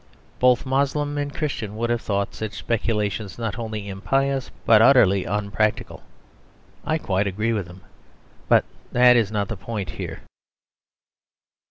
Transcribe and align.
Both 0.39 0.65
Moslem 0.65 1.19
and 1.19 1.31
Christian 1.31 1.77
would 1.77 1.91
have 1.91 2.01
thought 2.01 2.33
such 2.33 2.55
speculations 2.55 3.37
not 3.37 3.59
only 3.59 3.87
impious 3.87 4.49
but 4.65 4.81
utterly 4.81 5.25
unpractical. 5.25 6.01
I 6.83 6.97
quite 6.97 7.27
agree 7.27 7.53
with 7.53 7.67
them; 7.67 7.81
but 8.49 8.65
that 8.91 9.15
is 9.15 9.31
not 9.31 9.47
the 9.47 9.57
point 9.57 9.91
here. 9.91 10.21